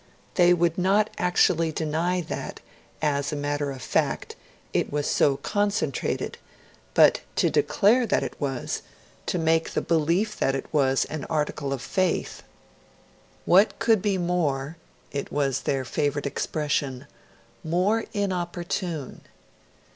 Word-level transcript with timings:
They 0.33 0.51
would 0.51 0.79
not 0.79 1.11
actually 1.19 1.71
deny 1.71 2.21
that, 2.21 2.59
as 3.03 3.31
a 3.31 3.35
matter 3.35 3.69
of 3.69 3.83
fact, 3.83 4.35
it 4.73 4.91
was 4.91 5.05
so 5.05 5.37
concentrated; 5.37 6.39
but 6.95 7.21
to 7.35 7.51
declare 7.51 8.07
that 8.07 8.23
it 8.23 8.33
was, 8.41 8.81
to 9.27 9.37
make 9.37 9.69
the 9.69 9.79
belief 9.83 10.35
that 10.37 10.55
it 10.55 10.65
was 10.73 11.05
an 11.05 11.25
article 11.25 11.71
of 11.71 11.83
faith 11.83 12.41
what 13.45 13.77
could 13.77 14.01
be 14.01 14.17
more 14.17 14.75
it 15.11 15.31
was 15.31 15.61
their 15.61 15.85
favourite 15.85 16.25
expression 16.25 17.05
more 17.63 18.05
inopportune? 18.11 19.21